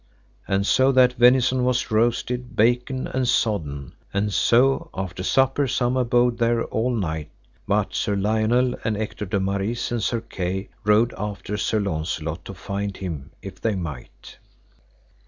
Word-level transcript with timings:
And 0.47 0.65
so 0.65 0.91
that 0.93 1.13
venison 1.13 1.63
was 1.63 1.91
roasted, 1.91 2.55
baken, 2.55 3.05
and 3.05 3.27
sodden, 3.27 3.93
and 4.11 4.33
so 4.33 4.89
after 4.95 5.21
supper 5.21 5.67
some 5.67 5.95
abode 5.95 6.39
there 6.39 6.63
all 6.63 6.89
night, 6.89 7.29
but 7.67 7.93
Sir 7.93 8.15
Lionel 8.15 8.73
and 8.83 8.97
Ector 8.97 9.27
de 9.27 9.39
Maris 9.39 9.91
and 9.91 10.01
Sir 10.01 10.21
Kay 10.21 10.69
rode 10.85 11.13
after 11.19 11.55
Sir 11.55 11.79
Launcelot 11.79 12.43
to 12.45 12.55
find 12.55 12.97
him 12.97 13.29
if 13.43 13.61
they 13.61 13.75
might. 13.75 14.39